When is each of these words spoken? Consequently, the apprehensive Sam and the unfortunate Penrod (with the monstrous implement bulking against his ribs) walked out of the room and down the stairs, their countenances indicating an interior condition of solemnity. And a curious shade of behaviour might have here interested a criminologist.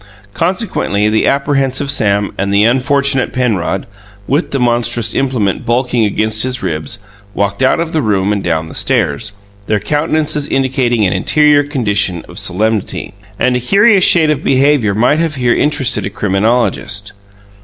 Consequently, 0.33 1.09
the 1.09 1.27
apprehensive 1.27 1.91
Sam 1.91 2.33
and 2.35 2.51
the 2.51 2.63
unfortunate 2.63 3.31
Penrod 3.31 3.85
(with 4.27 4.49
the 4.49 4.59
monstrous 4.59 5.13
implement 5.13 5.63
bulking 5.63 6.05
against 6.05 6.41
his 6.41 6.63
ribs) 6.63 6.97
walked 7.35 7.61
out 7.61 7.79
of 7.79 7.91
the 7.91 8.01
room 8.01 8.33
and 8.33 8.43
down 8.43 8.65
the 8.67 8.73
stairs, 8.73 9.31
their 9.67 9.79
countenances 9.79 10.47
indicating 10.47 11.05
an 11.05 11.13
interior 11.13 11.61
condition 11.63 12.25
of 12.27 12.39
solemnity. 12.39 13.13
And 13.37 13.55
a 13.55 13.59
curious 13.59 14.03
shade 14.03 14.31
of 14.31 14.43
behaviour 14.43 14.95
might 14.95 15.19
have 15.19 15.35
here 15.35 15.53
interested 15.53 16.03
a 16.07 16.09
criminologist. 16.09 17.11